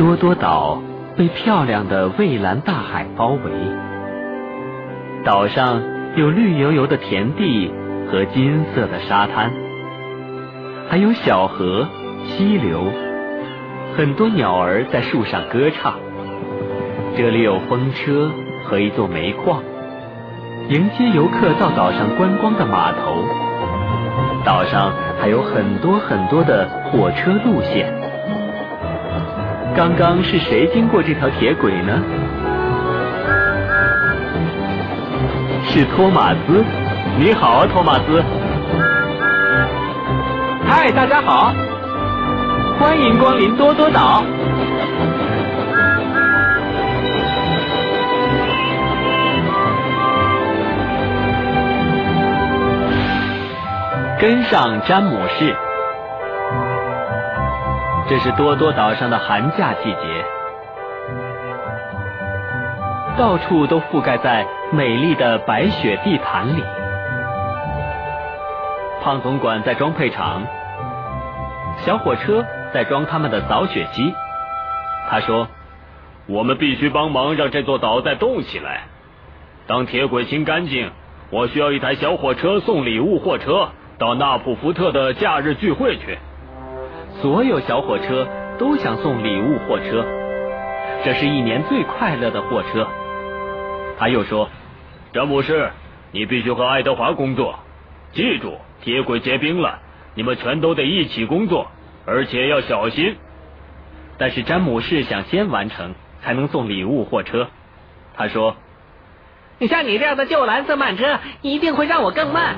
[0.00, 0.80] 多多岛
[1.14, 3.50] 被漂亮的蔚蓝大海包围，
[5.26, 5.82] 岛上
[6.16, 7.70] 有绿油油的田地
[8.10, 9.52] 和金色的沙滩，
[10.88, 11.86] 还有小河、
[12.24, 12.90] 溪流，
[13.94, 15.92] 很多鸟儿在树上歌唱。
[17.14, 18.30] 这里有风车
[18.64, 19.62] 和一座煤矿，
[20.70, 23.22] 迎接游客到岛上观光的码头。
[24.46, 27.99] 岛上还有很多很多的火车路线。
[29.76, 32.02] 刚刚是谁经过这条铁轨呢？
[35.68, 36.64] 是托马斯。
[37.18, 38.22] 你好，托马斯。
[40.66, 41.54] 嗨，大家好，
[42.78, 44.24] 欢迎光临多多岛。
[54.18, 55.56] 跟上詹姆士。
[58.10, 60.24] 这是多多岛上的寒假季节，
[63.16, 66.64] 到处都覆盖在美丽的白雪地毯里。
[69.00, 70.42] 胖总管在装配厂，
[71.84, 72.44] 小火车
[72.74, 74.12] 在装他们的扫雪机。
[75.08, 75.46] 他说
[76.26, 78.80] ：“我们必须帮忙让这座岛再动起来。
[79.68, 80.90] 当铁轨清干净，
[81.30, 86.18] 我需要一台小火车送礼物货车到纳普福特的假日聚会去。”
[87.22, 88.26] 所有小火车
[88.58, 90.04] 都想送礼物货车，
[91.04, 92.86] 这是一年最快乐的货车。
[93.98, 94.48] 他又说
[95.12, 95.70] ：“詹姆士，
[96.12, 97.58] 你必须和爱德华工作。
[98.12, 99.80] 记住，铁轨结冰了，
[100.14, 101.70] 你们全都得一起工作，
[102.06, 103.16] 而且要小心。”
[104.16, 107.48] 但是詹姆士想先完成，才能送礼物货车。
[108.14, 108.56] 他说
[109.68, 112.56] ：“像你这样的旧蓝色慢车，一定会让我更慢。”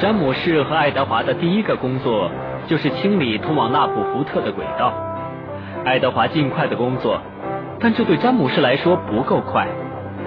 [0.00, 2.30] 詹姆士和爱德华的第一个工作。
[2.66, 4.92] 就是清理通往纳普福特的轨道。
[5.84, 7.20] 爱德华尽快的工作，
[7.78, 9.66] 但这对詹姆士来说不够快。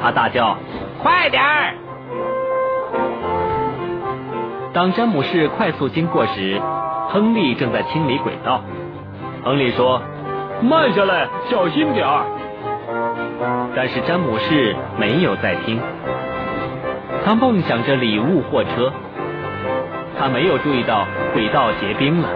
[0.01, 0.55] 他大叫
[1.01, 1.73] ：“快点儿！”
[4.73, 6.61] 当詹姆士快速经过时，
[7.09, 8.61] 亨利正在清理轨道。
[9.43, 10.01] 亨利说
[10.61, 12.23] ：“慢下来，小心点儿。”
[13.75, 15.79] 但是詹姆士没有在听，
[17.25, 18.91] 他梦想着礼物货车。
[20.19, 22.29] 他没有注意到轨道结冰了，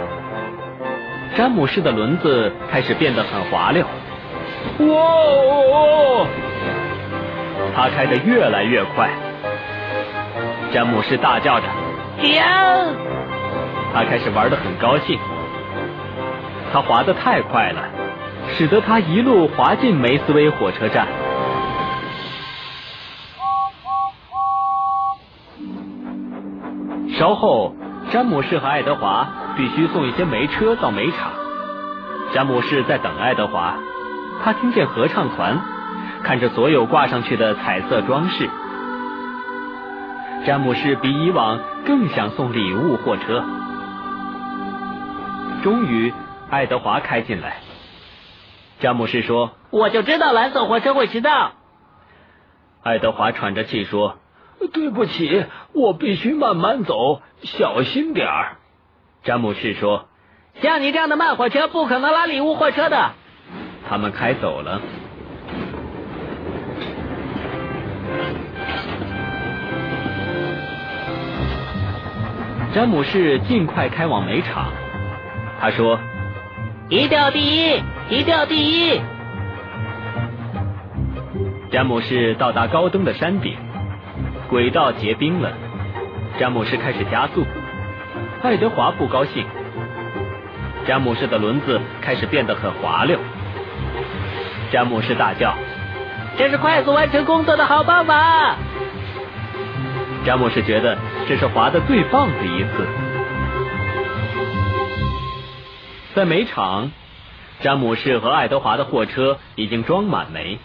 [1.35, 3.83] 詹姆士的轮子开始变得很滑溜。
[4.79, 6.27] 哇哦！
[7.75, 9.09] 他开得越来越快，
[10.71, 11.65] 詹姆士大叫着
[12.21, 12.41] ：“停！”
[13.93, 15.19] 他开始玩得很高兴。
[16.71, 17.81] 他滑得太快了，
[18.55, 21.07] 使得他一路滑进梅斯威火车站。
[27.09, 27.75] 稍后，
[28.11, 31.31] 詹姆士和爱德华必须送一些煤车到煤场。
[32.33, 33.75] 詹姆士在等爱德华，
[34.43, 35.59] 他听见合唱团，
[36.23, 38.49] 看着所有挂上去的彩色装饰。
[40.45, 43.43] 詹姆士比以往更想送礼物货车。
[45.61, 46.13] 终于，
[46.49, 47.57] 爱德华开进来。
[48.79, 51.51] 詹姆士说：“我就知道蓝色火车会迟到。”
[52.81, 54.20] 爱德华喘着气说。
[54.67, 58.57] 对不起，我必须慢慢走，小心点儿。
[59.23, 60.07] 詹姆士说
[60.61, 63.11] ：“像你这样的慢火车不可能拉礼物货车的。”
[63.87, 64.81] 他们开走了。
[72.73, 74.71] 詹姆士尽快开往煤场。
[75.59, 75.99] 他说
[76.89, 79.01] ：“一定要第一，一定要第一。”
[81.69, 83.57] 詹姆士到达高登的山顶。
[84.51, 85.49] 轨道结冰了，
[86.37, 87.45] 詹姆士开始加速。
[88.43, 89.45] 爱德华不高兴，
[90.85, 93.17] 詹姆士的轮子开始变得很滑溜。
[94.69, 95.55] 詹姆士大叫
[96.37, 98.57] ：“这是快速完成工作的好办法！”
[100.27, 100.97] 詹姆士觉得
[101.29, 102.85] 这是滑的最棒的一次。
[106.13, 106.91] 在煤场，
[107.61, 110.59] 詹姆士和爱德华的货车已经装满煤。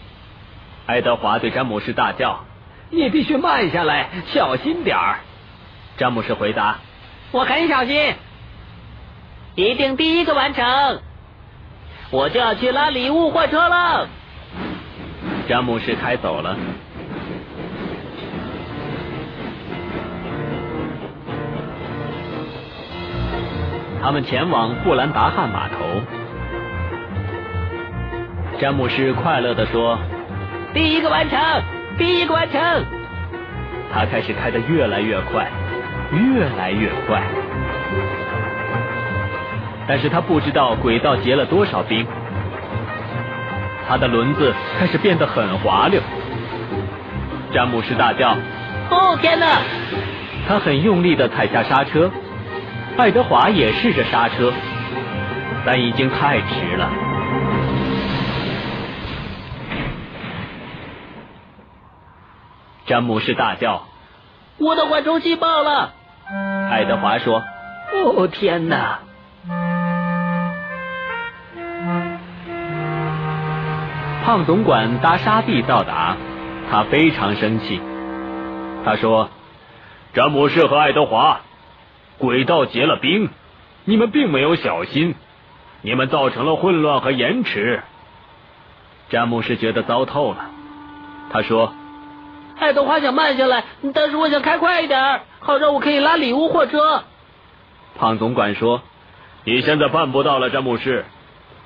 [0.85, 2.43] 爱德华对詹姆士大叫。
[2.89, 5.19] 你必须慢下来，小心点儿。
[5.97, 6.77] 詹姆士回答
[7.31, 8.13] ：“我很小心，
[9.55, 11.01] 一定第一个完成。
[12.11, 14.07] 我就要去拉礼物货车了。”
[15.49, 16.55] 詹姆士开走了。
[24.01, 25.75] 他们前往布兰达汉码头。
[28.59, 29.99] 詹姆士快乐的说
[30.73, 31.37] ：“第一个完成。”
[31.97, 32.61] 第一个完成，
[33.91, 35.47] 他开始开得越来越快，
[36.11, 37.23] 越来越快。
[39.87, 42.05] 但是他不知道轨道结了多少冰，
[43.87, 45.99] 他的轮子开始变得很滑溜。
[47.51, 48.37] 詹姆士大叫
[48.91, 49.47] ：“哦天哪！”
[50.47, 52.11] 他很用力的踩下刹车，
[52.97, 54.53] 爱德华也试着刹车，
[55.65, 56.89] 但已经太迟了。
[62.87, 63.83] 詹姆士大叫
[64.57, 65.91] ：“我的缓冲器爆了！”
[66.71, 67.43] 爱德华说
[68.15, 68.99] ：“哦天哪！”
[74.23, 76.15] 胖总管搭沙地到达，
[76.71, 77.81] 他非常生气。
[78.85, 79.31] 他说
[80.15, 81.41] ：“詹姆士和爱德华，
[82.17, 83.27] 轨道结了冰，
[83.83, 85.15] 你们并没有小心，
[85.81, 87.83] 你们造成了混乱和延迟。”
[89.11, 90.45] 詹姆士觉得糟透了。
[91.33, 91.73] 他说。
[92.59, 93.63] 爱德华想慢下来，
[93.93, 97.03] 但是我想开快一点，好让我可以拉礼物货车。
[97.97, 98.81] 胖总管说
[99.45, 101.05] ：“你现在办不到了，詹姆士。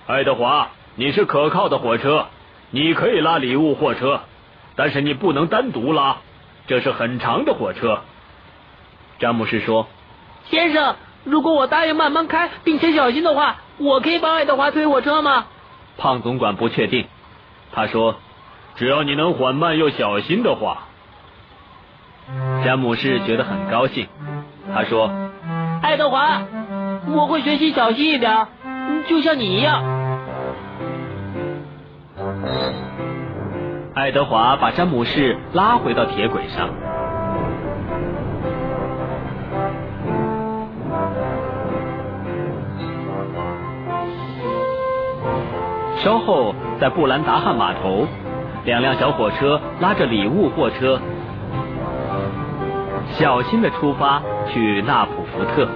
[0.07, 2.25] 爱德华，你是可靠的火车，
[2.71, 4.21] 你可以拉礼物货车，
[4.75, 6.17] 但是你不能单独拉，
[6.67, 8.01] 这是很长的火车。”
[9.17, 9.87] 詹姆士说
[10.51, 15.45] ：“先生，如果我答应慢慢开并且小心的话，我可以帮爱德华推火车吗？”
[15.97, 17.07] 胖总管不确定，
[17.71, 18.15] 他说。
[18.75, 20.87] 只要你能缓慢又小心的话，
[22.63, 24.07] 詹姆士觉得很高兴。
[24.73, 25.11] 他说
[25.83, 26.41] ：“爱德华，
[27.13, 28.47] 我会学习小心一点，
[29.07, 29.83] 就像你一样。”
[33.93, 36.69] 爱德华把詹姆士拉回到铁轨上。
[45.97, 48.07] 稍后，在布兰达汉码头。
[48.63, 50.99] 两辆小火车拉着礼物货车，
[53.13, 54.21] 小心的出发
[54.53, 55.67] 去纳普福特。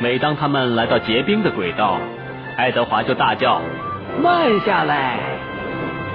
[0.00, 1.98] 每当他们来到结冰的轨道，
[2.56, 3.60] 爱德华就大叫
[4.22, 5.18] ：“慢下来！”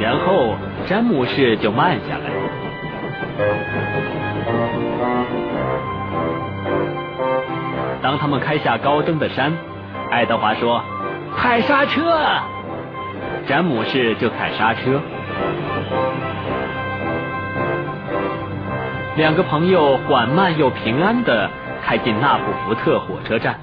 [0.01, 0.55] 然后
[0.87, 2.42] 詹姆士就慢下来。
[8.13, 9.57] 当他们开下高登的山，
[10.11, 10.83] 爱德华说
[11.35, 12.21] ：“踩刹车。”
[13.49, 15.01] 詹姆士就踩刹车。
[19.15, 21.49] 两个朋友缓慢又平安的
[21.83, 23.61] 开进纳普福特火车站。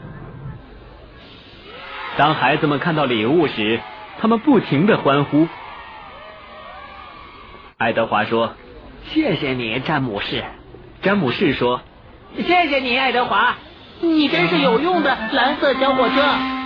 [2.16, 3.78] 当孩子们看到礼物时，
[4.20, 5.46] 他们不停的欢呼。
[7.78, 8.54] 爱德华说
[9.14, 10.42] ：“谢谢你，詹姆士。”
[11.02, 11.82] 詹姆士说
[12.34, 13.54] ：“谢谢你，爱德华。”
[14.02, 16.59] 你真是有用的蓝色小火车。